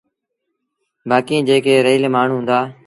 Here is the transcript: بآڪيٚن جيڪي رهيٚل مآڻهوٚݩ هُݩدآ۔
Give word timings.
بآڪيٚن 1.09 1.41
جيڪي 1.47 1.73
رهيٚل 1.85 2.03
مآڻهوٚݩ 2.15 2.39
هُݩدآ۔ 2.41 2.59